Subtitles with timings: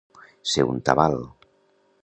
[0.53, 1.21] Ser un tabal.